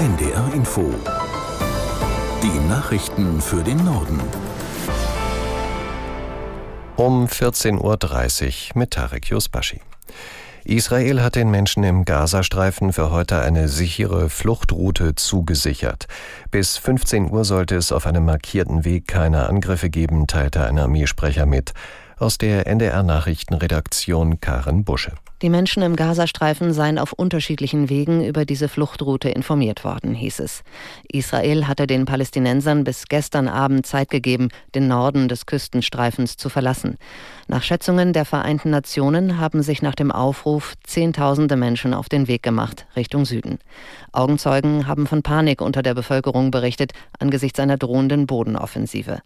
[0.00, 0.94] NDR Info.
[2.42, 4.18] Die Nachrichten für den Norden.
[6.96, 9.82] Um 14.30 Uhr mit Tarek Yusbashi.
[10.64, 16.06] Israel hat den Menschen im Gazastreifen für heute eine sichere Fluchtroute zugesichert.
[16.50, 21.44] Bis 15 Uhr sollte es auf einem markierten Weg keine Angriffe geben, teilte ein Armeesprecher
[21.44, 21.74] mit.
[22.16, 25.12] Aus der NDR Nachrichtenredaktion Karen Busche.
[25.42, 30.62] Die Menschen im Gazastreifen seien auf unterschiedlichen Wegen über diese Fluchtroute informiert worden, hieß es.
[31.10, 36.98] Israel hatte den Palästinensern bis gestern Abend Zeit gegeben, den Norden des Küstenstreifens zu verlassen.
[37.48, 42.42] Nach Schätzungen der Vereinten Nationen haben sich nach dem Aufruf Zehntausende Menschen auf den Weg
[42.42, 43.60] gemacht, Richtung Süden.
[44.12, 49.22] Augenzeugen haben von Panik unter der Bevölkerung berichtet, angesichts einer drohenden Bodenoffensive.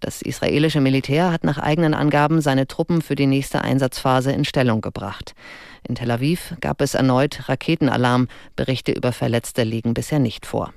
[0.00, 4.80] Das israelische Militär hat nach eigenen Angaben seine Truppen für die nächste Einsatzphase in Stellung
[4.80, 5.34] gebracht.
[5.88, 8.28] In Tel Aviv gab es erneut Raketenalarm.
[8.56, 10.72] Berichte über Verletzte liegen bisher nicht vor.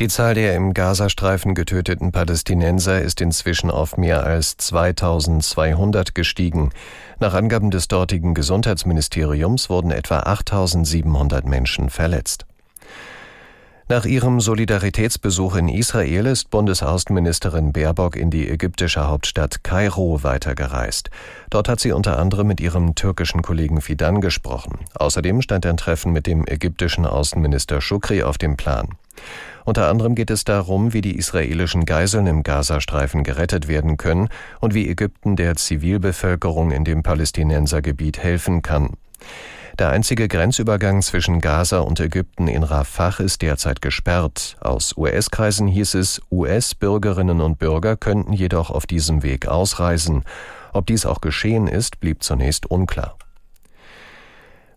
[0.00, 6.70] Die Zahl der im Gazastreifen getöteten Palästinenser ist inzwischen auf mehr als 2200 gestiegen.
[7.18, 12.46] Nach Angaben des dortigen Gesundheitsministeriums wurden etwa 8700 Menschen verletzt.
[13.90, 21.10] Nach ihrem Solidaritätsbesuch in Israel ist Bundesaußenministerin Baerbock in die ägyptische Hauptstadt Kairo weitergereist.
[21.50, 24.78] Dort hat sie unter anderem mit ihrem türkischen Kollegen Fidan gesprochen.
[24.94, 28.90] Außerdem stand ein Treffen mit dem ägyptischen Außenminister Shukri auf dem Plan.
[29.64, 34.28] Unter anderem geht es darum, wie die israelischen Geiseln im Gazastreifen gerettet werden können
[34.60, 38.90] und wie Ägypten der Zivilbevölkerung in dem Palästinensergebiet helfen kann.
[39.78, 44.56] Der einzige Grenzübergang zwischen Gaza und Ägypten in Rafah ist derzeit gesperrt.
[44.60, 50.24] Aus US-Kreisen hieß es, US-Bürgerinnen und Bürger könnten jedoch auf diesem Weg ausreisen.
[50.72, 53.16] Ob dies auch geschehen ist, blieb zunächst unklar.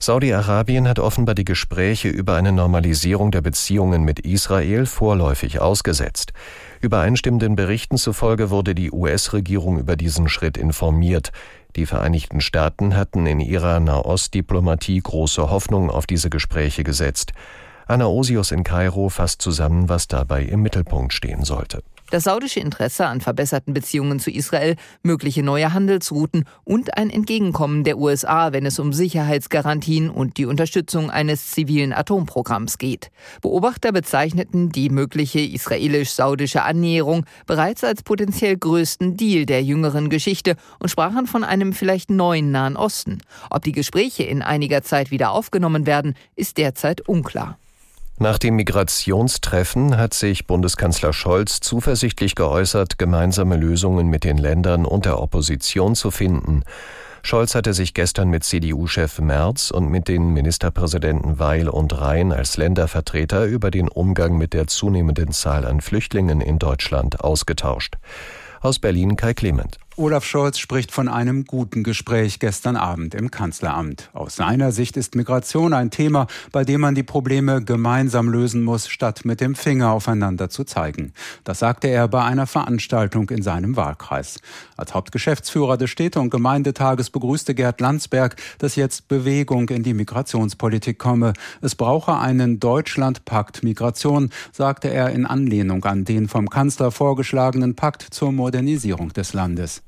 [0.04, 6.34] Saudi-Arabien hat offenbar die Gespräche über eine Normalisierung der Beziehungen mit Israel vorläufig ausgesetzt.
[6.82, 11.32] Übereinstimmenden Berichten zufolge wurde die US-Regierung über diesen Schritt informiert.
[11.76, 17.34] Die Vereinigten Staaten hatten in ihrer Nahostdiplomatie große Hoffnung auf diese Gespräche gesetzt.
[17.88, 23.08] Anna Osius in Kairo fasst zusammen, was dabei im Mittelpunkt stehen sollte das saudische Interesse
[23.08, 28.78] an verbesserten Beziehungen zu Israel, mögliche neue Handelsrouten und ein Entgegenkommen der USA, wenn es
[28.78, 33.10] um Sicherheitsgarantien und die Unterstützung eines zivilen Atomprogramms geht.
[33.42, 40.90] Beobachter bezeichneten die mögliche israelisch-saudische Annäherung bereits als potenziell größten Deal der jüngeren Geschichte und
[40.90, 43.24] sprachen von einem vielleicht neuen Nahen Osten.
[43.50, 47.58] Ob die Gespräche in einiger Zeit wieder aufgenommen werden, ist derzeit unklar.
[48.20, 55.06] Nach dem Migrationstreffen hat sich Bundeskanzler Scholz zuversichtlich geäußert, gemeinsame Lösungen mit den Ländern und
[55.06, 56.64] der Opposition zu finden.
[57.24, 62.58] Scholz hatte sich gestern mit CDU-Chef Merz und mit den Ministerpräsidenten Weil und Rhein als
[62.58, 67.96] Ländervertreter über den Umgang mit der zunehmenden Zahl an Flüchtlingen in Deutschland ausgetauscht.
[68.62, 69.80] Aus Berlin Kai Clement.
[69.96, 74.10] Olaf Scholz spricht von einem guten Gespräch gestern Abend im Kanzleramt.
[74.14, 78.88] Aus seiner Sicht ist Migration ein Thema, bei dem man die Probleme gemeinsam lösen muss,
[78.88, 81.14] statt mit dem Finger aufeinander zu zeigen.
[81.44, 84.40] Das sagte er bei einer Veranstaltung in seinem Wahlkreis.
[84.78, 90.98] Als Hauptgeschäftsführer des Städte- und Gemeindetages begrüßte Gerd Landsberg, dass jetzt Bewegung in die Migrationspolitik
[90.98, 91.34] komme.
[91.62, 98.08] Es brauche einen Deutschlandpakt Migration, sagte er in Anlehnung an den vom Kanzler vorgeschlagenen Pakt
[98.10, 99.84] zur Modernisierung des Landes.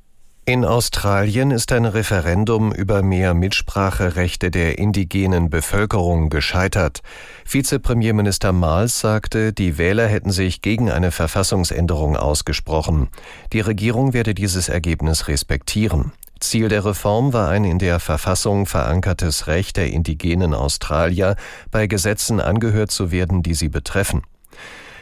[0.48, 7.02] In Australien ist ein Referendum über mehr Mitspracherechte der indigenen Bevölkerung gescheitert.
[7.50, 13.10] Vizepremierminister Miles sagte, die Wähler hätten sich gegen eine Verfassungsänderung ausgesprochen.
[13.54, 16.12] Die Regierung werde dieses Ergebnis respektieren.
[16.40, 21.38] Ziel der Reform war ein in der Verfassung verankertes Recht der indigenen Australier,
[21.72, 24.22] bei Gesetzen angehört zu werden, die sie betreffen.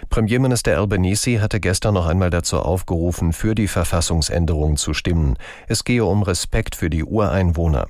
[0.09, 5.37] Premierminister Albanese hatte gestern noch einmal dazu aufgerufen, für die Verfassungsänderung zu stimmen.
[5.67, 7.87] Es gehe um Respekt für die Ureinwohner.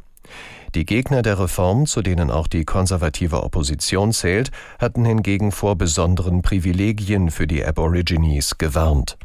[0.76, 6.42] Die Gegner der Reform, zu denen auch die konservative Opposition zählt, hatten hingegen vor besonderen
[6.42, 9.18] Privilegien für die Aborigines gewarnt.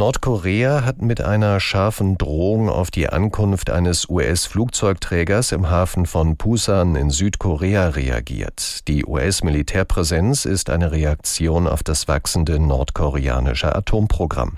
[0.00, 6.96] Nordkorea hat mit einer scharfen Drohung auf die Ankunft eines US-Flugzeugträgers im Hafen von Pusan
[6.96, 8.88] in Südkorea reagiert.
[8.88, 14.56] Die US-Militärpräsenz ist eine Reaktion auf das wachsende nordkoreanische Atomprogramm.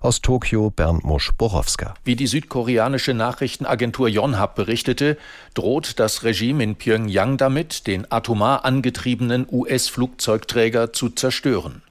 [0.00, 1.94] Aus Tokio Bernd Musch-Borowska.
[2.02, 5.16] Wie die südkoreanische Nachrichtenagentur Yonhap berichtete,
[5.54, 11.82] droht das Regime in Pyongyang damit, den atomar angetriebenen US-Flugzeugträger zu zerstören.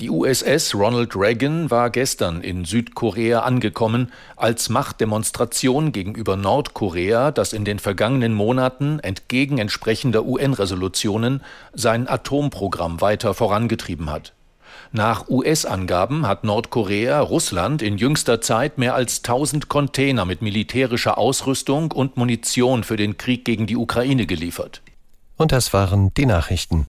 [0.00, 7.64] Die USS Ronald Reagan war gestern in Südkorea angekommen als Machtdemonstration gegenüber Nordkorea, das in
[7.64, 14.32] den vergangenen Monaten entgegen entsprechender UN-Resolutionen sein Atomprogramm weiter vorangetrieben hat.
[14.92, 21.90] Nach US-Angaben hat Nordkorea Russland in jüngster Zeit mehr als 1000 Container mit militärischer Ausrüstung
[21.90, 24.82] und Munition für den Krieg gegen die Ukraine geliefert.
[25.36, 26.86] Und das waren die Nachrichten.